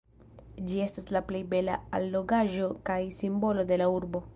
[0.71, 4.29] Ĝi estas la plej bela allogaĵo kaj simbolo de la urbo.